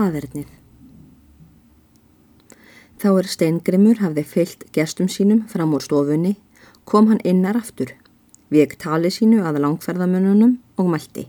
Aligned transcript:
faðernið. 0.00 0.48
Þá 3.00 3.08
er 3.16 3.28
steingrimur 3.32 4.00
hafði 4.02 4.24
fyllt 4.28 4.64
gestum 4.76 5.08
sínum 5.08 5.44
fram 5.48 5.72
úr 5.76 5.84
stofunni, 5.84 6.34
kom 6.84 7.08
hann 7.08 7.22
innar 7.24 7.56
aftur, 7.60 7.92
vek 8.52 8.76
tali 8.80 9.12
sínu 9.12 9.40
að 9.46 9.60
langferðamönunum 9.64 10.58
og 10.80 10.90
mælti. 10.92 11.26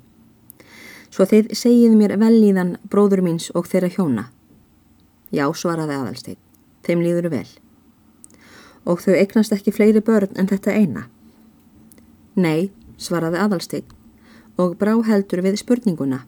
Svo 1.12 1.28
þeir 1.28 1.52
segið 1.56 1.96
mér 2.00 2.16
velíðan 2.20 2.78
bróður 2.92 3.24
míns 3.24 3.50
og 3.56 3.68
þeirra 3.72 3.92
hjóna. 3.92 4.28
Já, 5.32 5.46
svaraði 5.56 5.96
aðalstein, 5.96 6.40
þeim 6.88 7.04
líður 7.04 7.30
vel. 7.32 7.48
Og 8.88 9.00
þau 9.04 9.16
eignast 9.16 9.56
ekki 9.56 9.72
fleiri 9.76 10.04
börn 10.04 10.36
en 10.40 10.48
þetta 10.52 10.76
eina. 10.76 11.08
Nei, 12.36 12.72
svaraði 13.00 13.40
aðalstein 13.44 13.98
og 14.60 14.76
brá 14.80 14.94
heldur 15.08 15.40
við 15.44 15.60
spurninguna, 15.62 16.26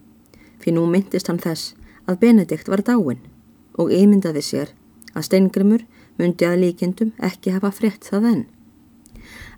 fyrir 0.64 0.80
nú 0.80 0.88
myndist 0.90 1.28
hann 1.28 1.42
þess 1.44 1.74
að 2.08 2.20
Benedikt 2.20 2.70
var 2.72 2.84
dáin 2.84 3.22
og 3.80 3.92
ymyndaði 3.94 4.44
sér 4.44 4.74
að 5.14 5.28
steingrimur 5.28 5.86
myndi 6.20 6.48
að 6.48 6.60
líkindum 6.64 7.14
ekki 7.24 7.54
hafa 7.56 7.72
frétt 7.74 8.10
það 8.10 8.28
enn. 8.32 8.44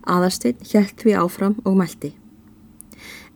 Aðarsteinn 0.06 0.62
hjælt 0.62 1.02
því 1.02 1.16
áfram 1.20 1.58
og 1.66 1.78
mælti. 1.80 2.14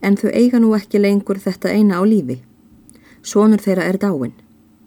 En 0.01 0.15
þau 0.15 0.29
eiga 0.31 0.59
nú 0.61 0.71
ekki 0.77 1.01
lengur 1.01 1.41
þetta 1.41 1.73
eina 1.73 1.99
á 1.99 2.03
lífi. 2.05 2.39
Sónur 3.25 3.59
þeirra 3.59 3.87
er 3.89 3.97
dáin, 3.99 4.35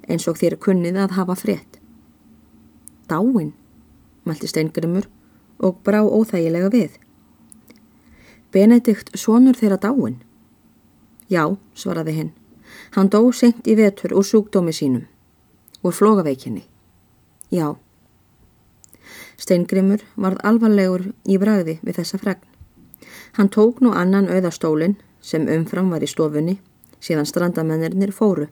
eins 0.09 0.29
og 0.31 0.39
þér 0.41 0.57
kunnið 0.63 1.01
að 1.03 1.17
hafa 1.19 1.37
frétt. 1.37 1.81
Dáin, 3.11 3.53
mælti 4.25 4.49
steingrimur 4.49 5.09
og 5.59 5.83
brá 5.85 6.01
óþægilega 6.01 6.71
við. 6.73 6.97
Benedikt 8.53 9.13
sónur 9.19 9.59
þeirra 9.59 9.81
dáin. 9.83 10.23
Já, 11.29 11.57
svaraði 11.75 12.17
hinn. 12.17 12.33
Hann 12.91 13.09
dó 13.09 13.23
senkt 13.33 13.67
í 13.67 13.77
vetur 13.79 14.15
úr 14.17 14.27
sjúkdómi 14.27 14.73
sínum, 14.73 15.07
úr 15.83 15.95
flógaveikinni. 15.95 16.65
Já. 17.51 17.77
Steingrimur 19.37 20.03
varð 20.17 20.43
alvarlegur 20.47 21.09
í 21.25 21.39
bræði 21.39 21.79
við 21.83 21.99
þessa 22.01 22.19
fregn. 22.19 22.45
Hann 23.39 23.49
tók 23.49 23.81
nú 23.81 23.93
annan 23.97 24.29
auðastólinn 24.29 24.99
sem 25.21 25.49
umfram 25.49 25.91
var 25.91 26.05
í 26.05 26.11
stofunni 26.11 26.59
síðan 27.03 27.27
strandamennir 27.27 28.13
fóru. 28.15 28.49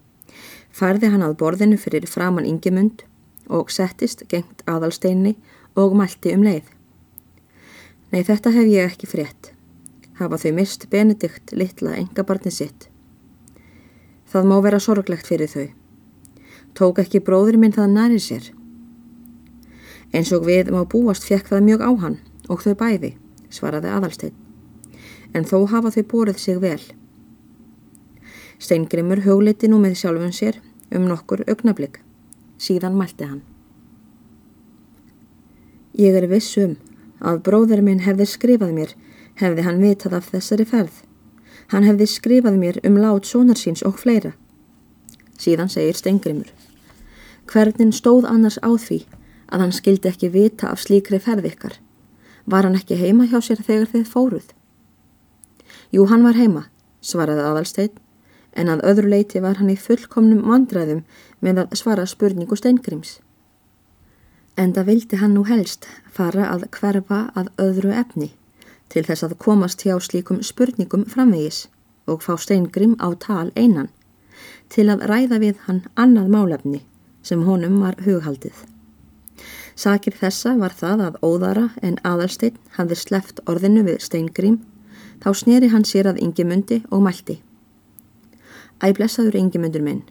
Færði 0.75 1.11
hann 1.13 1.25
að 1.27 1.39
borðinu 1.43 1.79
fyrir 1.79 2.07
framann 2.11 2.49
yngjumund 2.49 3.05
og 3.51 3.71
settist 3.75 4.27
gengt 4.31 4.63
aðalsteinni 4.71 5.37
og 5.79 5.97
mælti 5.99 6.35
um 6.35 6.45
leið. 6.47 6.67
Nei 8.11 8.23
þetta 8.27 8.53
hef 8.55 8.71
ég 8.71 8.91
ekki 8.91 9.11
frétt. 9.11 9.53
Hafa 10.19 10.39
þau 10.43 10.53
mist 10.59 10.89
Benedikt 10.91 11.55
litla 11.57 11.97
engabarni 11.97 12.53
sitt. 12.53 12.90
Það 14.31 14.47
má 14.47 14.57
vera 14.63 14.79
sorglegt 14.79 15.27
fyrir 15.27 15.51
þau. 15.51 15.69
Tók 16.79 17.01
ekki 17.03 17.23
bróður 17.27 17.59
minn 17.59 17.75
það 17.75 17.95
næri 17.97 18.21
sér. 18.23 18.53
Eins 20.15 20.31
og 20.35 20.47
við 20.47 20.71
má 20.75 20.85
búast 20.87 21.27
fekk 21.27 21.51
það 21.51 21.67
mjög 21.67 21.83
á 21.83 21.91
hann 22.05 22.17
og 22.51 22.63
þau 22.63 22.75
bæði, 22.79 23.13
svaraði 23.51 23.91
aðalstein. 23.91 24.35
En 25.35 25.47
þó 25.47 25.67
hafa 25.71 25.91
þau 25.95 26.05
bórið 26.13 26.39
sig 26.43 26.59
vel. 26.63 26.83
Steingrimur 28.61 29.23
hugleiti 29.27 29.71
nú 29.71 29.79
með 29.83 29.99
sjálfun 30.03 30.35
sér 30.35 30.61
um 30.95 31.07
nokkur 31.11 31.43
augnablík. 31.49 32.01
Síðan 32.61 32.99
mælti 32.99 33.27
hann. 33.27 33.43
Ég 35.99 36.15
er 36.15 36.29
vissum 36.31 36.77
að 37.19 37.43
bróður 37.47 37.83
minn 37.83 38.03
hefði 38.05 38.27
skrifað 38.31 38.75
mér, 38.77 38.93
hefði 39.41 39.65
hann 39.67 39.81
vitað 39.83 40.21
af 40.21 40.31
þessari 40.31 40.67
ferð. 40.69 41.03
Hann 41.71 41.87
hefði 41.87 42.07
skrifað 42.11 42.57
mér 42.59 42.81
um 42.87 42.97
lát 42.99 43.27
sónarsins 43.29 43.85
og 43.87 44.01
fleira. 44.03 44.33
Síðan 45.39 45.71
segir 45.71 45.95
Steingrimur. 45.95 46.51
Hvernig 47.51 47.95
stóð 47.95 48.27
annars 48.27 48.59
á 48.59 48.71
því 48.75 49.05
að 49.51 49.63
hann 49.65 49.75
skildi 49.75 50.11
ekki 50.11 50.33
vita 50.35 50.71
af 50.71 50.83
slíkri 50.83 51.21
ferð 51.23 51.47
ykkar. 51.53 51.77
Var 52.51 52.67
hann 52.67 52.79
ekki 52.79 52.99
heima 52.99 53.29
hjá 53.31 53.39
sér 53.39 53.63
þegar 53.63 53.91
þið 53.93 54.11
fóruð? 54.11 54.49
Jú, 55.95 56.07
hann 56.11 56.27
var 56.27 56.39
heima, 56.39 56.65
svaraði 57.03 57.47
aðalsteinn, 57.47 57.95
en 58.59 58.71
að 58.71 58.83
öðru 58.91 59.11
leiti 59.15 59.43
var 59.43 59.59
hann 59.63 59.71
í 59.71 59.79
fullkomnum 59.79 60.43
mandræðum 60.47 61.05
með 61.39 61.65
að 61.65 61.79
svara 61.79 62.07
spurningu 62.07 62.59
steingrims. 62.59 63.21
Enda 64.59 64.83
vildi 64.87 65.23
hann 65.23 65.37
nú 65.39 65.47
helst 65.47 65.87
fara 66.11 66.51
að 66.51 66.67
hverfa 66.75 67.29
að 67.39 67.55
öðru 67.63 67.95
efni 67.95 68.33
til 68.91 69.05
þess 69.07 69.25
að 69.27 69.39
komast 69.45 69.85
hjá 69.87 69.95
slíkum 70.03 70.43
spurningum 70.43 71.07
framvegis 71.09 71.69
og 72.11 72.25
fá 72.27 72.35
steingrim 72.39 72.97
á 72.99 73.15
tal 73.15 73.51
einan 73.55 73.91
til 74.71 74.89
að 74.91 75.05
ræða 75.11 75.39
við 75.43 75.61
hann 75.67 75.83
annað 75.95 76.31
málefni 76.35 76.81
sem 77.23 77.43
honum 77.47 77.81
var 77.83 77.99
hughaldið. 78.05 78.55
Sakir 79.77 80.15
þessa 80.17 80.57
var 80.61 80.75
það 80.77 81.05
að 81.07 81.19
óðara 81.25 81.67
en 81.83 81.99
aðalsteinn 82.05 82.59
hafði 82.77 82.99
sleft 83.01 83.41
orðinu 83.49 83.85
við 83.87 84.01
steingrím, 84.05 84.59
þá 85.23 85.31
sneri 85.37 85.71
hann 85.73 85.87
sér 85.89 86.11
að 86.11 86.21
yngimundi 86.25 86.83
og 86.91 87.05
mælti. 87.07 87.39
Æ 88.81 88.93
blessaður 88.97 89.39
yngimundur 89.41 89.85
minn, 89.85 90.03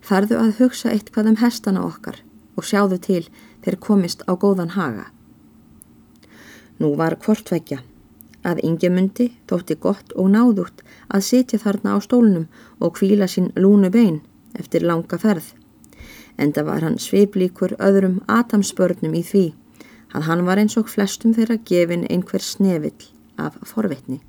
farðu 0.00 0.38
að 0.38 0.56
hugsa 0.62 0.92
eitthvað 0.94 1.32
um 1.32 1.38
hestana 1.42 1.84
okkar 1.86 2.22
og 2.56 2.66
sjáðu 2.66 2.98
til 3.02 3.22
þeir 3.64 3.78
komist 3.82 4.24
á 4.30 4.32
góðan 4.34 4.74
haga. 4.74 5.08
Nú 6.78 6.94
var 6.98 7.18
hvortvekja 7.18 7.82
að 8.46 8.62
yngimundi 8.64 9.30
þótti 9.50 9.78
gott 9.82 10.12
og 10.14 10.30
náðugt 10.34 10.84
að 11.08 11.26
sitja 11.30 11.58
þarna 11.58 11.96
á 11.96 11.98
stólnum 12.00 12.46
og 12.78 12.98
kvíla 12.98 13.26
sín 13.26 13.50
lúnu 13.56 13.90
bein 13.90 14.20
eftir 14.58 14.86
langa 14.86 15.18
ferð 15.18 15.54
enda 16.38 16.62
var 16.64 16.84
hann 16.86 16.98
sveiblíkur 17.02 17.74
öðrum 17.82 18.20
atamspörnum 18.30 19.16
í 19.18 19.22
því 19.26 19.44
að 20.14 20.28
hann 20.28 20.44
var 20.46 20.60
eins 20.62 20.78
og 20.80 20.88
flestum 20.88 21.34
þeirra 21.36 21.58
gefin 21.68 22.06
einhver 22.08 22.42
snevill 22.42 23.10
af 23.36 23.58
forvitni. 23.66 24.20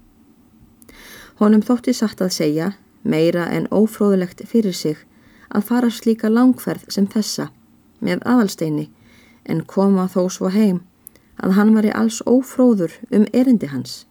Honum 1.40 1.64
þótti 1.64 1.94
satt 1.96 2.22
að 2.22 2.34
segja, 2.36 2.72
meira 3.03 3.46
en 3.47 3.70
ófróðulegt 3.72 4.44
fyrir 4.50 4.76
sig, 4.76 4.97
að 5.50 5.66
fara 5.70 5.90
slíka 5.90 6.30
langferð 6.30 6.90
sem 6.91 7.08
þessa 7.08 7.50
með 8.03 8.26
aðalsteini 8.26 8.90
en 9.50 9.64
koma 9.66 10.08
þó 10.12 10.28
svo 10.30 10.52
heim 10.53 10.81
að 11.44 11.55
hann 11.57 11.73
var 11.75 11.88
í 11.88 11.95
alls 11.95 12.22
ófróður 12.25 12.95
um 13.11 13.27
erindi 13.33 13.69
hans. 13.73 14.05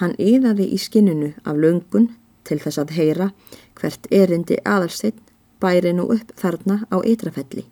Hann 0.00 0.16
yðaði 0.18 0.70
í 0.74 0.78
skinnunu 0.80 1.34
af 1.44 1.56
löngun 1.56 2.10
til 2.44 2.58
þess 2.60 2.82
að 2.82 2.96
heyra 2.98 3.30
hvert 3.78 4.10
erindi 4.10 4.58
aðalstein 4.64 5.20
bæri 5.62 5.94
nú 5.94 6.08
upp 6.12 6.34
þarna 6.40 6.82
á 6.92 6.96
ytrafelli 7.00 7.64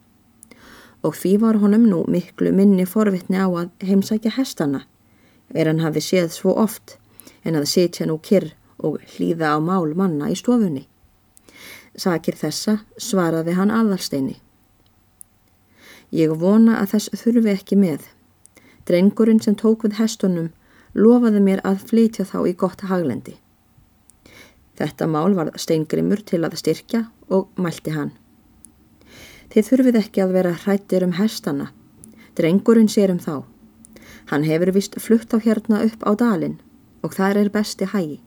og 1.03 1.17
því 1.19 1.33
var 1.43 1.59
honum 1.59 1.85
nú 1.91 2.05
miklu 2.09 2.53
minni 2.55 2.87
forvitni 2.87 3.39
á 3.39 3.51
að 3.51 3.71
heimsækja 3.83 4.37
hestana 4.37 4.85
er 5.55 5.67
hann 5.67 5.83
hafi 5.83 6.01
séð 6.01 6.31
svo 6.31 6.55
oft 6.55 6.97
en 7.45 7.59
að 7.59 7.69
sitja 7.73 8.07
nú 8.07 8.19
kyrr 8.23 8.53
og 8.79 9.03
hlýða 9.15 9.55
á 9.55 9.59
mál 9.63 9.95
manna 9.99 10.31
í 10.31 10.39
stofunni. 10.39 10.87
Sakir 11.99 12.39
þessa 12.39 12.79
svaraði 12.97 13.57
hann 13.59 13.71
aðalsteini. 13.71 14.39
Ég 16.13 16.33
vona 16.39 16.79
að 16.81 16.95
þess 16.95 17.23
þurfi 17.23 17.53
ekki 17.53 17.77
með. 17.77 18.07
Drengurinn 18.89 19.41
sem 19.43 19.55
tók 19.55 19.85
við 19.87 19.99
hestunum 20.01 20.51
lofaði 20.95 21.41
mér 21.41 21.63
að 21.65 21.85
flytja 21.91 22.27
þá 22.29 22.39
í 22.51 22.55
gott 22.59 22.83
haglendi. 22.89 23.37
Þetta 24.79 25.07
mál 25.07 25.37
var 25.37 25.53
steingrimur 25.57 26.25
til 26.27 26.43
að 26.43 26.59
styrkja 26.59 27.05
og 27.31 27.49
mælti 27.57 27.95
hann. 27.95 28.11
Þið 29.53 29.69
þurfið 29.69 29.99
ekki 30.01 30.25
að 30.25 30.35
vera 30.37 30.57
hrættir 30.65 31.05
um 31.07 31.15
hestana. 31.19 31.71
Drengurinn 32.37 32.89
sér 32.89 33.13
um 33.13 33.21
þá. 33.21 33.45
Hann 34.33 34.47
hefur 34.49 34.73
vist 34.73 34.97
flutt 35.01 35.35
á 35.37 35.39
hérna 35.39 35.83
upp 35.85 36.05
á 36.09 36.11
dalin 36.17 36.59
og 37.03 37.15
þar 37.15 37.43
er 37.43 37.53
besti 37.53 37.89
hægi 37.93 38.21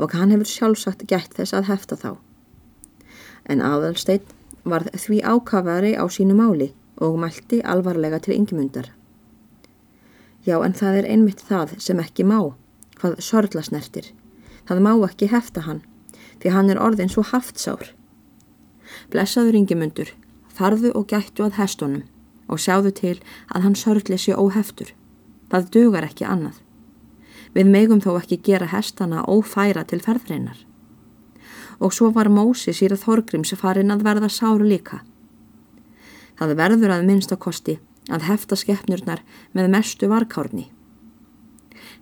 og 0.00 0.14
hann 0.16 0.32
hefur 0.32 0.48
sjálfsagt 0.48 1.04
gætt 1.08 1.36
þess 1.36 1.54
að 1.56 1.68
hefta 1.70 1.96
þá. 1.96 2.10
En 3.46 3.62
aðalsteinn 3.62 4.24
varð 4.64 4.90
því 4.98 5.20
ákafari 5.22 5.92
á 5.98 6.04
sínu 6.10 6.34
máli 6.38 6.72
og 7.02 7.18
mælti 7.20 7.60
alvarlega 7.62 8.20
til 8.22 8.36
yngjumundar. 8.36 8.90
Já 10.42 10.56
en 10.66 10.74
það 10.74 10.98
er 10.98 11.08
einmitt 11.14 11.42
það 11.46 11.76
sem 11.82 12.00
ekki 12.02 12.24
má, 12.26 12.38
hvað 12.98 13.20
sorgla 13.22 13.62
snertir. 13.62 14.08
Það 14.66 14.80
má 14.82 14.92
ekki 15.06 15.28
hefta 15.30 15.62
hann, 15.66 15.82
því 16.42 16.54
hann 16.54 16.70
er 16.72 16.80
orðin 16.82 17.12
svo 17.12 17.22
haftsár. 17.26 17.92
Blessaður 19.12 19.60
yngimundur, 19.60 20.10
farðu 20.50 20.90
og 20.98 21.06
gættu 21.12 21.46
að 21.46 21.60
hestunum 21.60 22.02
og 22.50 22.60
sjáðu 22.60 22.90
til 22.92 23.14
að 23.54 23.64
hann 23.64 23.78
sörgli 23.78 24.18
sér 24.18 24.40
óheftur. 24.42 24.90
Það 25.48 25.70
dugar 25.76 26.08
ekki 26.08 26.26
annað. 26.26 26.58
Við 27.54 27.70
megum 27.70 28.02
þó 28.02 28.16
ekki 28.18 28.40
gera 28.42 28.68
hestana 28.72 29.22
ófæra 29.28 29.84
til 29.88 30.00
ferðreinar. 30.02 30.58
Og 31.78 31.94
svo 31.94 32.10
var 32.12 32.30
Mósi 32.32 32.74
síra 32.74 32.98
Þorgrims 32.98 33.54
farin 33.60 33.94
að 33.94 34.04
verða 34.06 34.28
sáru 34.32 34.66
líka. 34.68 35.02
Það 36.38 36.54
verður 36.58 36.94
að 36.96 37.06
minnstakosti 37.08 37.78
að 38.10 38.26
hefta 38.26 38.58
skeppnurnar 38.58 39.22
með 39.52 39.70
mestu 39.76 40.08
varkárni. 40.10 40.68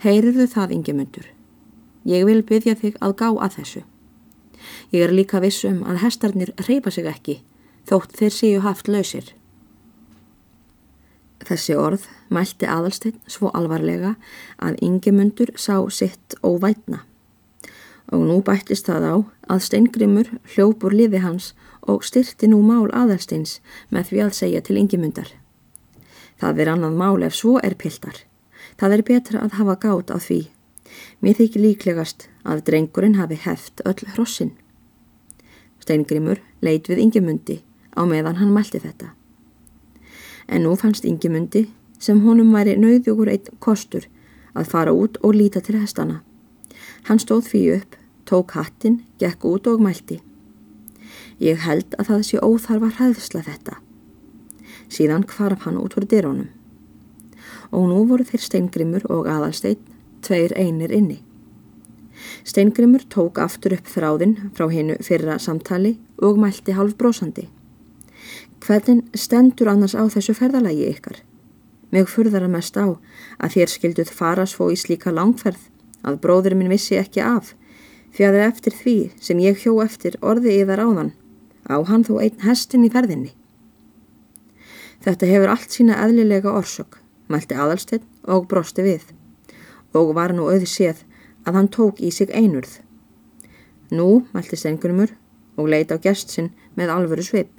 Heyrirðu 0.01 0.47
það, 0.49 0.77
yngimundur? 0.79 1.27
Ég 2.09 2.25
vil 2.25 2.41
byggja 2.47 2.77
þig 2.81 2.97
að 3.05 3.17
gá 3.21 3.29
að 3.29 3.57
þessu. 3.59 3.83
Ég 4.93 5.05
er 5.05 5.13
líka 5.13 5.41
vissum 5.43 5.83
að 5.85 6.01
hestarnir 6.05 6.55
reypa 6.69 6.93
sig 6.93 7.09
ekki, 7.09 7.37
þótt 7.89 8.17
þeir 8.17 8.35
séu 8.37 8.63
haft 8.65 8.89
lausir. 8.89 9.35
Þessi 11.45 11.77
orð 11.77 12.07
mælti 12.29 12.69
aðalsteinn 12.69 13.21
svo 13.29 13.51
alvarlega 13.57 14.15
að 14.61 14.81
yngimundur 14.85 15.53
sá 15.57 15.77
sitt 15.93 16.37
óvætna. 16.45 17.05
Og 18.13 18.27
nú 18.27 18.41
bættist 18.45 18.89
það 18.91 19.07
á 19.07 19.17
að 19.55 19.65
steingrimur 19.69 20.33
hljópur 20.55 20.97
liði 20.97 21.23
hans 21.25 21.53
og 21.89 22.05
styrti 22.05 22.51
nú 22.51 22.61
mál 22.65 22.91
aðalsteins 22.93 23.59
með 23.91 24.11
því 24.11 24.25
að 24.27 24.37
segja 24.41 24.65
til 24.67 24.81
yngimundar. 24.83 25.31
Það 26.41 26.65
er 26.65 26.73
annað 26.73 26.99
mál 27.03 27.27
ef 27.27 27.37
svo 27.37 27.59
er 27.63 27.77
piltar. 27.77 28.17
Það 28.81 28.97
er 28.97 29.07
betra 29.11 29.45
að 29.45 29.57
hafa 29.61 29.77
gát 29.85 30.11
á 30.11 30.19
því. 30.19 30.41
Mér 31.21 31.39
þykir 31.39 31.65
líklegast 31.67 32.29
að 32.49 32.65
drengurinn 32.67 33.21
hafi 33.21 33.39
heft 33.45 33.85
öll 33.85 34.09
hrossin. 34.17 34.57
Steingrimur 35.81 36.41
leit 36.65 36.89
við 36.89 37.05
yngimundi 37.07 37.63
á 37.97 38.03
meðan 38.09 38.41
hann 38.41 38.53
mælti 38.57 38.81
þetta 38.81 39.15
en 40.51 40.65
nú 40.67 40.75
fannst 40.77 41.07
yngimundi 41.07 41.69
sem 42.03 42.21
honum 42.25 42.51
væri 42.55 42.75
nauðugur 42.81 43.31
eitt 43.31 43.51
kostur 43.63 44.07
að 44.59 44.71
fara 44.73 44.95
út 44.97 45.19
og 45.23 45.37
líta 45.37 45.63
til 45.63 45.79
hestana. 45.79 46.21
Hann 47.07 47.23
stóð 47.23 47.47
fyrir 47.53 47.81
upp, 47.81 47.95
tók 48.27 48.57
hattin, 48.59 49.01
gekk 49.23 49.47
út 49.47 49.69
og 49.71 49.83
mælti. 49.85 50.19
Ég 51.41 51.63
held 51.65 51.95
að 51.99 52.11
það 52.11 52.27
sé 52.29 52.43
óþarfa 52.43 52.91
hræðsla 52.97 53.45
þetta. 53.47 53.79
Síðan 54.91 55.25
kvarf 55.31 55.65
hann 55.67 55.79
út 55.79 55.97
úr 55.99 56.07
dyrónum. 56.11 56.51
Og 57.71 57.87
nú 57.87 58.03
voru 58.11 58.27
þeir 58.27 58.43
steingrimur 58.43 59.07
og 59.11 59.29
aðalsteinn, 59.31 59.79
tveir 60.27 60.53
einir 60.59 60.93
inni. 60.93 61.21
Steingrimur 62.45 63.07
tók 63.09 63.39
aftur 63.41 63.77
upp 63.77 63.89
þráðinn 63.89 64.37
frá 64.57 64.67
hennu 64.73 64.99
fyrra 65.05 65.39
samtali 65.39 65.97
og 66.19 66.41
mælti 66.43 66.75
halv 66.77 66.97
brósandi. 66.99 67.47
Hvernig 68.61 69.07
stendur 69.17 69.71
annars 69.73 69.97
á 69.97 70.05
þessu 70.13 70.35
ferðalagi 70.37 70.91
ykkar? 70.91 71.23
Mjög 71.95 72.11
furðar 72.13 72.45
að 72.47 72.55
mest 72.55 72.77
á 72.77 72.87
að 73.41 73.55
þér 73.57 73.73
skilduð 73.73 74.13
fara 74.15 74.45
svo 74.47 74.69
í 74.71 74.77
slíka 74.79 75.15
langferð 75.15 75.63
að 76.07 76.21
bróður 76.23 76.59
minn 76.59 76.71
vissi 76.73 76.99
ekki 77.01 77.23
af 77.25 77.55
því 78.15 78.27
að 78.29 78.39
eftir 78.45 78.77
því 78.77 78.97
sem 79.23 79.41
ég 79.43 79.59
hjó 79.63 79.75
eftir 79.85 80.19
orði 80.21 80.61
yðar 80.61 80.85
áðan 80.85 81.13
á 81.67 81.77
hann 81.87 82.05
þó 82.07 82.19
einn 82.23 82.45
hestin 82.45 82.87
í 82.87 82.93
ferðinni. 82.93 83.33
Þetta 85.01 85.29
hefur 85.31 85.49
allt 85.49 85.73
sína 85.73 85.97
eðlilega 86.05 86.53
orsök, 86.53 86.99
mælti 87.33 87.57
aðalstinn 87.57 88.05
og 88.29 88.45
brosti 88.51 88.85
við 88.85 89.07
og 89.97 90.13
var 90.15 90.35
nú 90.37 90.45
auð 90.53 90.67
séð 90.69 91.01
að 91.49 91.57
hann 91.57 91.71
tók 91.73 92.03
í 92.05 92.11
sig 92.13 92.31
einurð. 92.37 92.77
Nú, 93.91 94.27
mælti 94.35 94.59
Stengurumur 94.61 95.15
og 95.57 95.71
leita 95.73 95.97
á 95.97 96.03
gestsinn 96.05 96.53
með 96.77 96.93
alvöru 96.95 97.25
svip. 97.25 97.51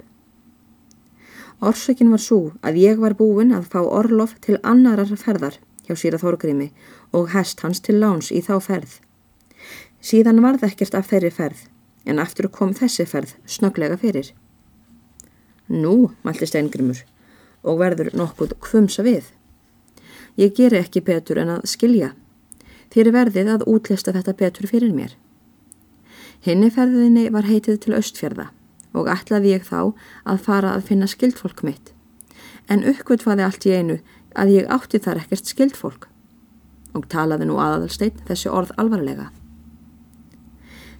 Orsökin 1.62 2.14
var 2.14 2.22
svo 2.22 2.54
að 2.62 2.78
ég 2.78 3.02
var 3.02 3.18
búin 3.18 3.52
að 3.54 3.68
fá 3.74 3.80
orlof 3.82 4.38
til 4.40 4.60
annarar 4.62 5.10
ferðar 5.18 5.58
hjá 5.86 5.94
síra 5.98 6.22
Þorgrimi 6.22 6.70
og 7.12 7.34
hest 7.34 7.60
hans 7.66 7.82
til 7.82 7.98
láns 7.98 8.30
í 8.30 8.40
þá 8.42 8.54
ferð. 8.62 8.98
Síðan 10.00 10.42
varð 10.46 10.64
ekkert 10.70 10.94
af 10.94 11.10
þeirri 11.10 11.34
ferð 11.34 11.66
en 12.06 12.22
aftur 12.22 12.48
kom 12.50 12.72
þessi 12.74 13.06
ferð 13.06 13.34
snöglega 13.46 13.98
fyrir. 13.98 14.30
Nú, 15.68 16.12
mælti 16.22 16.46
Steingrimur 16.46 17.02
og 17.62 17.78
verður 17.80 18.12
nokkuð 18.16 18.56
kvumsa 18.62 19.04
við. 19.06 19.24
Ég 20.36 20.54
ger 20.56 20.74
ekki 20.74 21.02
betur 21.04 21.40
en 21.42 21.56
að 21.56 21.66
skilja. 21.70 22.12
Þér 22.92 23.12
verðið 23.16 23.50
að 23.52 23.66
útlista 23.70 24.12
þetta 24.12 24.36
betur 24.36 24.68
fyrir 24.68 24.92
mér. 24.94 25.16
Henni 26.42 26.70
ferðinni 26.74 27.28
var 27.32 27.46
heitið 27.46 27.78
til 27.84 27.94
Östfjörða 27.96 28.48
og 28.92 29.08
ætlaði 29.08 29.54
ég 29.54 29.66
þá 29.68 29.92
að 30.28 30.42
fara 30.46 30.72
að 30.76 30.88
finna 30.88 31.08
skildfólk 31.08 31.62
mitt. 31.64 31.92
En 32.68 32.84
uppgötfaði 32.88 33.44
allt 33.46 33.66
í 33.66 33.76
einu 33.76 34.00
að 34.38 34.56
ég 34.56 34.72
átti 34.72 35.00
þar 35.02 35.22
ekkert 35.22 35.52
skildfólk 35.52 36.08
og 36.96 37.06
talaði 37.12 37.48
nú 37.48 37.56
aðalsteinn 37.62 38.18
þessi 38.28 38.50
orð 38.52 38.74
alvarlega. 38.80 39.30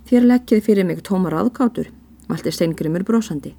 Þér 0.08 0.28
leggið 0.28 0.64
fyrir 0.64 0.88
mig 0.88 1.02
tómar 1.04 1.36
aðkátur, 1.36 1.90
valdi 2.28 2.52
steingrimur 2.52 3.04
brósandi. 3.04 3.54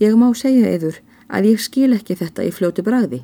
Ég 0.00 0.16
má 0.16 0.28
segja 0.36 0.70
yfir 0.76 1.00
að 1.32 1.48
ég 1.52 1.62
skil 1.64 1.92
ekki 1.96 2.16
þetta 2.20 2.44
í 2.46 2.52
fljótu 2.54 2.84
bragði. 2.86 3.22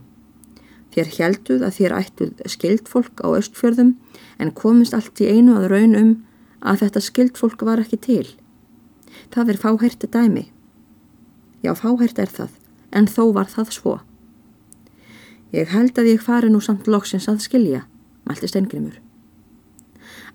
Þér 0.94 1.10
helduð 1.18 1.64
að 1.66 1.76
þér 1.78 1.94
ættuð 1.98 2.44
skildfólk 2.54 3.20
á 3.20 3.28
östfjörðum 3.36 3.94
en 4.40 4.54
komist 4.56 4.96
allt 4.96 5.20
í 5.20 5.28
einu 5.28 5.58
að 5.58 5.68
raun 5.74 5.96
um 5.98 6.12
að 6.60 6.84
þetta 6.84 7.04
skildfólk 7.04 7.64
var 7.68 7.82
ekki 7.84 7.98
til. 8.02 8.26
Það 9.32 9.52
er 9.52 9.60
fáhært 9.62 10.06
dæmi. 10.10 10.48
Já, 11.62 11.74
fáhært 11.74 12.18
er 12.18 12.30
það, 12.32 12.54
en 12.92 13.06
þó 13.10 13.24
var 13.36 13.50
það 13.52 13.74
svo. 13.76 13.94
Ég 15.52 15.70
held 15.72 15.98
að 15.98 16.12
ég 16.12 16.24
fari 16.24 16.50
nú 16.52 16.60
samt 16.64 16.88
loksins 16.88 17.28
að 17.28 17.42
skilja, 17.44 17.84
mælti 18.28 18.50
steingrimur. 18.50 18.98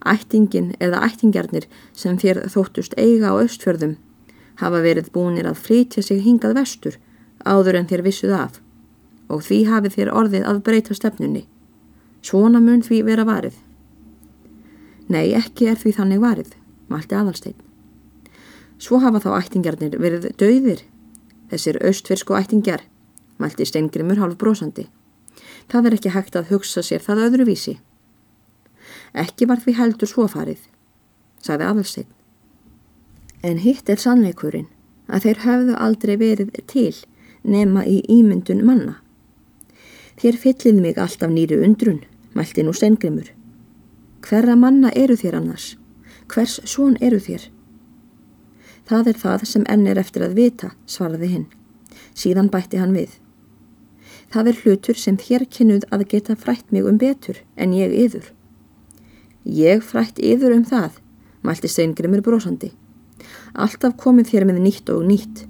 Ættingin 0.04 0.74
eða 0.84 1.04
ættingjarnir 1.08 1.68
sem 1.96 2.18
þér 2.20 2.44
þóttust 2.52 2.96
eiga 3.00 3.32
á 3.32 3.40
östfjörðum 3.40 3.96
hafa 4.60 4.82
verið 4.84 5.12
búinir 5.14 5.48
að 5.48 5.62
flytja 5.64 6.04
sig 6.04 6.22
hingað 6.26 6.58
vestur 6.60 6.98
áður 7.46 7.80
en 7.80 7.90
þér 7.90 8.06
vissuð 8.06 8.36
af 8.38 8.60
og 9.34 9.44
því 9.46 9.60
hafið 9.70 9.96
þér 9.98 10.12
orðið 10.14 10.48
að 10.48 10.64
breyta 10.66 10.96
stefnunni. 10.98 11.44
Svona 12.24 12.60
mun 12.64 12.84
því 12.86 13.02
vera 13.08 13.26
varið. 13.28 13.56
Nei, 15.12 15.34
ekki 15.36 15.68
er 15.72 15.80
því 15.80 15.94
þannig 15.98 16.24
varið, 16.24 16.52
mælti 16.92 17.18
aðalsteinn. 17.18 17.60
Svo 18.80 19.00
hafa 19.04 19.22
þá 19.24 19.30
ættingjarnir 19.40 19.98
verið 20.00 20.30
döðir. 20.40 20.84
Þessir 21.52 21.80
austfirsku 21.86 22.36
ættingjar, 22.38 22.84
mælti 23.38 23.68
steingrimur 23.68 24.22
halv 24.22 24.38
brosandi. 24.42 24.88
Það 25.70 25.90
er 25.90 25.98
ekki 25.98 26.14
hægt 26.14 26.38
að 26.40 26.50
hugsa 26.54 26.84
sér 26.86 27.04
það 27.04 27.26
öðruvísi. 27.28 27.78
Ekki 29.14 29.48
var 29.50 29.62
því 29.62 29.76
heldur 29.78 30.10
svo 30.10 30.28
farið, 30.32 30.62
sagði 31.44 31.68
aðalsteinn. 31.70 32.12
En 33.44 33.60
hitt 33.60 33.90
er 33.92 34.00
sannleikurinn 34.00 34.70
að 35.12 35.28
þeir 35.28 35.42
höfðu 35.44 35.76
aldrei 35.86 36.16
verið 36.18 36.54
til 36.72 36.94
nema 37.44 37.86
í 37.86 38.02
ímyndun 38.10 38.64
manna. 38.66 38.98
Þér 40.20 40.38
fyllið 40.40 40.82
mig 40.82 41.00
alltaf 41.02 41.32
nýru 41.32 41.60
undrun, 41.66 42.04
mælti 42.34 42.64
nú 42.64 42.74
steingrimur. 42.74 43.32
Hverra 44.24 44.56
manna 44.56 44.92
eru 44.96 45.18
þér 45.20 45.40
annars? 45.42 45.74
Hvers 46.32 46.60
són 46.70 46.96
eru 47.02 47.20
þér? 47.20 47.50
Það 48.88 49.10
er 49.12 49.20
það 49.20 49.44
sem 49.48 49.66
enn 49.72 49.88
er 49.88 50.00
eftir 50.00 50.24
að 50.26 50.38
vita, 50.38 50.72
svaraði 50.86 51.30
hinn. 51.34 51.50
Síðan 52.16 52.52
bætti 52.52 52.80
hann 52.80 52.96
við. 52.96 53.18
Það 54.34 54.50
er 54.50 54.62
hlutur 54.64 55.00
sem 55.00 55.18
þér 55.20 55.46
kynnuð 55.52 55.84
að 55.94 56.08
geta 56.14 56.36
frætt 56.40 56.72
mig 56.72 56.88
um 56.90 56.98
betur 56.98 57.42
en 57.56 57.76
ég 57.76 57.92
yður. 57.94 58.32
Ég 59.44 59.84
frætt 59.84 60.22
yður 60.24 60.56
um 60.56 60.64
það, 60.66 60.96
mælti 61.44 61.70
Steingrimur 61.70 62.24
brosandi. 62.26 62.72
Alltaf 63.54 63.98
komið 64.00 64.32
þér 64.32 64.48
með 64.50 64.64
nýtt 64.64 64.90
og 64.94 65.04
nýtt. 65.06 65.44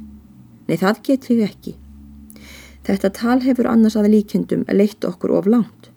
Nei, 0.68 0.78
það 0.80 1.02
get 1.08 1.30
við 1.30 1.46
ekki. 1.46 1.76
Þetta 2.84 3.12
tal 3.16 3.40
hefur 3.44 3.70
annars 3.72 3.96
að 4.00 4.12
líkendum 4.14 4.66
leitt 4.72 5.06
okkur 5.08 5.32
of 5.38 5.48
langt. 5.48 5.90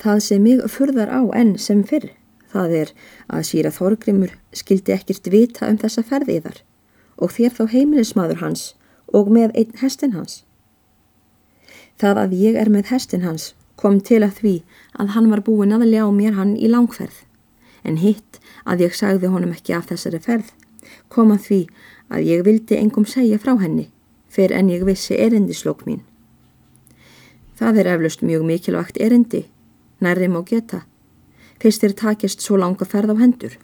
Það 0.00 0.20
sem 0.20 0.42
mig 0.42 0.62
furðar 0.68 1.12
á 1.12 1.22
enn 1.36 1.56
sem 1.58 1.82
fyrr. 1.84 2.10
Það 2.52 2.76
er 2.80 2.94
að 3.28 3.46
síra 3.48 3.72
Þorgrimur 3.74 4.32
skildi 4.54 4.94
ekkert 4.94 5.28
vita 5.32 5.68
um 5.68 5.78
þessa 5.80 6.04
ferðiðar 6.06 6.62
og 7.18 7.32
þér 7.34 7.54
þá 7.56 7.64
heimilismadur 7.72 8.40
hans 8.40 8.74
og 9.14 9.30
með 9.30 9.54
einn 9.58 9.74
hestin 9.80 10.14
hans. 10.14 10.44
Það 11.98 12.20
að 12.24 12.36
ég 12.38 12.58
er 12.58 12.70
með 12.70 12.90
hestin 12.94 13.26
hans 13.26 13.52
kom 13.80 14.00
til 14.00 14.22
að 14.22 14.38
því 14.40 14.54
að 14.98 15.14
hann 15.14 15.30
var 15.32 15.42
búin 15.46 15.74
að 15.74 15.86
ljá 15.90 16.04
mér 16.14 16.36
hann 16.38 16.54
í 16.56 16.70
langferð 16.70 17.24
en 17.84 17.98
hitt 18.00 18.40
að 18.64 18.86
ég 18.86 18.94
sagði 18.96 19.30
honum 19.32 19.54
ekki 19.54 19.74
af 19.76 19.90
þessari 19.90 20.20
ferð 20.22 20.52
kom 21.12 21.32
að 21.34 21.48
því 21.48 21.60
að 22.14 22.28
ég 22.30 22.44
vildi 22.46 22.78
engum 22.78 23.06
segja 23.08 23.40
frá 23.42 23.54
henni 23.60 23.90
fyrir 24.34 24.58
en 24.58 24.72
ég 24.72 24.82
vissi 24.86 25.14
erindislók 25.14 25.86
mín. 25.86 26.02
Það 27.54 27.78
er 27.84 27.92
eflust 27.94 28.26
mjög 28.26 28.42
mikilvægt 28.48 28.98
erindi, 29.00 29.46
nærrim 30.02 30.34
og 30.36 30.50
geta 30.50 30.82
fyrst 31.64 31.80
þér 31.80 31.94
takist 31.96 32.42
svo 32.44 32.58
langa 32.60 32.84
ferð 32.84 33.14
á 33.14 33.22
hendur, 33.22 33.54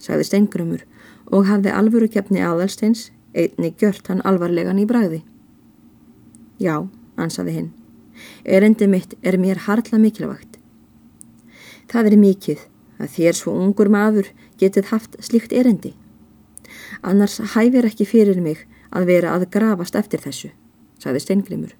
sagði 0.00 0.24
Stengrumur 0.28 0.84
og 1.28 1.48
hafði 1.50 1.74
alvöru 1.76 2.08
kefni 2.08 2.40
aðalsteins 2.40 3.10
einni 3.36 3.74
gjört 3.76 4.08
hann 4.08 4.22
alvarlegan 4.24 4.80
í 4.80 4.86
bræði. 4.88 5.20
Já, 6.56 6.88
ansaði 7.20 7.56
hinn, 7.58 7.68
erendi 8.44 8.88
mitt 8.88 9.12
er 9.20 9.36
mér 9.36 9.60
harla 9.66 10.00
mikilvægt. 10.00 10.56
Það 11.90 12.10
er 12.10 12.18
mikið 12.24 12.64
að 13.00 13.12
þér 13.16 13.36
svo 13.36 13.54
ungur 13.60 13.92
maður 13.92 14.32
getið 14.60 14.90
haft 14.94 15.20
slikt 15.24 15.52
erendi. 15.52 15.92
Annars 17.04 17.38
hæfir 17.54 17.86
ekki 17.88 18.08
fyrir 18.08 18.40
mig 18.40 18.64
að 18.90 19.06
vera 19.10 19.34
að 19.36 19.48
grafast 19.54 19.96
eftir 19.98 20.22
þessu, 20.22 20.50
sagði 20.98 21.22
Stengrimur. 21.24 21.74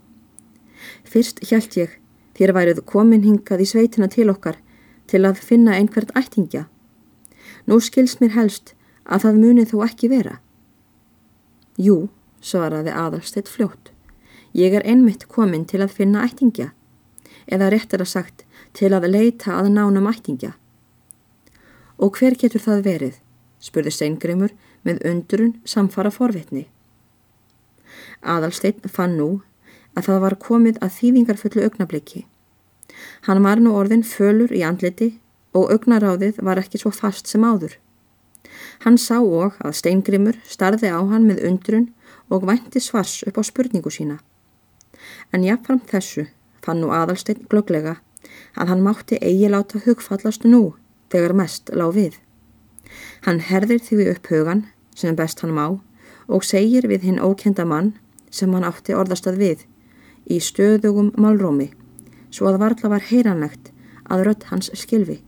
Fyrst 1.05 1.43
hjælt 1.47 1.77
ég 1.77 1.97
þér 2.39 2.55
værið 2.57 2.83
komin 2.89 3.25
hingað 3.25 3.65
í 3.65 3.69
sveitina 3.69 4.09
til 4.09 4.31
okkar 4.33 4.59
til 5.11 5.25
að 5.27 5.43
finna 5.43 5.77
einhvert 5.77 6.13
ættingja. 6.17 6.67
Nú 7.67 7.81
skils 7.83 8.19
mér 8.21 8.37
helst 8.37 8.75
að 9.05 9.27
það 9.27 9.41
muni 9.43 9.67
þó 9.69 9.81
ekki 9.87 10.11
vera? 10.13 10.39
Jú, 11.81 12.09
svaraði 12.41 12.95
aðalsteitt 12.95 13.51
fljótt. 13.51 13.91
Ég 14.55 14.75
er 14.75 14.87
einmitt 14.87 15.27
komin 15.31 15.67
til 15.69 15.83
að 15.83 15.95
finna 15.95 16.25
ættingja, 16.27 16.71
eða 17.47 17.71
réttar 17.71 18.03
að 18.03 18.13
sagt 18.15 18.45
til 18.75 18.91
að 18.95 19.09
leita 19.11 19.59
að 19.59 19.71
nánum 19.75 20.09
ættingja. 20.11 20.55
Og 22.01 22.17
hver 22.17 22.39
getur 22.39 22.63
það 22.65 22.85
verið? 22.87 23.17
spurði 23.61 23.93
Steingrimur 23.93 24.55
með 24.89 25.03
undrun 25.11 25.57
samfara 25.69 26.11
forvitni. 26.11 26.65
Aðalsteinn 28.23 28.89
fann 28.89 29.17
nú 29.19 29.31
að 29.97 30.07
það 30.09 30.21
var 30.25 30.37
komið 30.47 30.81
að 30.85 30.95
þýðingarfullu 30.99 31.65
augnabliki. 31.67 32.25
Hann 33.27 33.43
var 33.45 33.61
nú 33.61 33.75
orðin 33.77 34.05
fölur 34.07 34.53
í 34.55 34.63
andliti 34.67 35.13
og 35.57 35.73
augnaráðið 35.75 36.41
var 36.47 36.61
ekki 36.63 36.81
svo 36.81 36.93
fast 36.95 37.31
sem 37.31 37.45
áður. 37.45 37.77
Hann 38.85 38.99
sá 38.99 39.19
og 39.21 39.59
að 39.61 39.77
Steingrimur 39.81 40.39
starði 40.49 40.91
á 40.93 41.01
hann 41.01 41.27
með 41.29 41.43
undrun 41.49 41.89
og 42.31 42.47
vænti 42.49 42.81
svars 42.81 43.21
upp 43.27 43.41
á 43.41 43.43
spurningu 43.45 43.91
sína. 43.93 44.21
En 45.33 45.45
jáfnfram 45.45 45.83
þessu 45.91 46.27
fann 46.65 46.81
nú 46.83 46.91
aðalsteinn 46.95 47.47
glöglega 47.51 47.99
að 48.55 48.73
hann 48.73 48.85
mátti 48.85 49.19
eigi 49.21 49.51
láta 49.51 49.81
hugfallast 49.85 50.45
nú 50.45 50.75
þegar 51.13 51.37
mest 51.37 51.73
lág 51.75 51.95
við. 51.97 52.19
Hann 53.27 53.41
herðir 53.41 53.83
því 53.85 54.11
upp 54.15 54.31
hugan 54.33 54.67
sem 54.97 55.17
best 55.17 55.43
hann 55.45 55.55
má 55.57 55.67
og 56.31 56.47
segir 56.47 56.87
við 56.91 57.09
hinn 57.09 57.21
ókenda 57.21 57.67
mann 57.67 57.93
sem 58.31 58.53
hann 58.55 58.67
átti 58.67 58.95
orðastað 58.95 59.41
við 59.43 59.67
í 60.31 60.39
stöðugum 60.43 61.11
málrómi 61.19 61.71
svo 62.31 62.51
að 62.51 62.61
varla 62.63 62.93
var 62.93 63.07
heyranlegt 63.11 63.73
að 64.11 64.25
rött 64.29 64.47
hans 64.51 64.71
skilfi. 64.79 65.19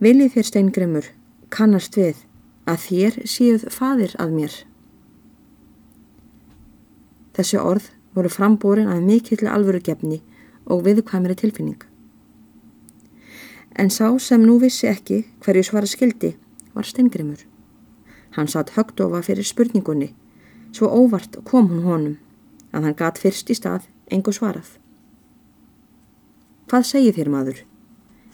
Viljið 0.00 0.34
þér 0.36 0.48
steingrimur 0.48 1.10
kannast 1.52 1.96
við 1.98 2.24
að 2.68 2.82
þér 2.86 3.20
séuð 3.26 3.68
fadir 3.74 4.14
að 4.22 4.34
mér. 4.36 4.56
Þessi 7.36 7.60
orð 7.60 7.90
voru 8.16 8.32
frambúrin 8.32 8.90
að 8.92 9.04
mikill 9.08 9.48
alvörugefni 9.50 10.20
og 10.68 10.84
viðkvæmri 10.86 11.36
tilfinning. 11.38 11.80
En 13.78 13.92
sá 13.94 14.10
sem 14.18 14.42
nú 14.42 14.58
vissi 14.62 14.88
ekki 14.90 15.22
hverju 15.44 15.68
svara 15.68 15.86
skildi 15.86 16.34
var 16.74 16.86
steingrimur. 16.86 17.47
Hann 18.36 18.48
satt 18.48 18.74
högdofa 18.76 19.22
fyrir 19.24 19.46
spurningunni 19.46 20.12
Svo 20.72 20.88
óvart 20.88 21.38
kom 21.44 21.70
hún 21.70 21.84
honum 21.84 22.16
að 22.76 22.84
hann 22.84 22.96
gat 22.98 23.18
fyrst 23.20 23.48
í 23.50 23.56
stað 23.56 23.88
engu 24.12 24.32
svarað. 24.36 24.68
Hvað 26.68 26.84
segir 26.90 27.16
þér 27.16 27.30
maður? 27.32 27.62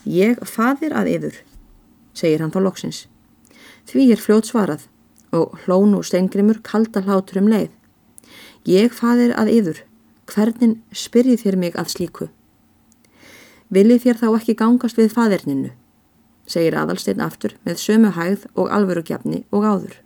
Ég 0.05 0.41
faðir 0.43 0.95
að 0.99 1.11
yður, 1.13 1.37
segir 2.13 2.43
hann 2.43 2.53
þá 2.53 2.61
loksins. 2.67 3.05
Því 3.87 4.11
er 4.13 4.23
fljót 4.23 4.51
svarað 4.51 4.89
og 5.35 5.55
hlónu 5.65 6.03
steingrimur 6.03 6.59
kalda 6.67 7.05
hlátur 7.07 7.41
um 7.43 7.51
leið. 7.51 7.71
Ég 8.67 8.93
faðir 8.95 9.35
að 9.39 9.53
yður, 9.55 9.81
hvernig 10.27 10.81
spyrjið 10.91 11.47
þér 11.47 11.59
mig 11.63 11.79
að 11.79 11.93
slíku? 11.95 12.29
Viljið 13.71 14.03
þér 14.09 14.21
þá 14.21 14.29
ekki 14.35 14.59
gangast 14.59 14.99
við 14.99 15.15
faðirninu, 15.15 15.71
segir 16.47 16.77
aðalstein 16.79 17.23
aftur 17.25 17.57
með 17.65 17.81
sömu 17.83 18.15
hægð 18.17 18.49
og 18.55 18.73
alvörugjafni 18.79 19.45
og 19.51 19.65
áður. 19.65 20.04